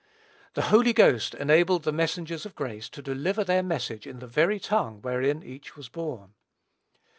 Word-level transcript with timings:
The 0.55 0.63
Holy 0.73 0.93
Ghost 0.93 1.35
enabled 1.35 1.83
the 1.83 1.91
messengers 1.91 2.43
of 2.43 2.55
grace 2.55 2.89
to 2.89 3.03
deliver 3.03 3.43
their 3.43 3.61
message 3.61 4.07
in 4.07 4.17
the 4.17 4.25
very 4.25 4.59
tongue 4.59 4.99
wherein 5.03 5.43
each 5.43 5.75
was 5.75 5.89
born. 5.89 6.33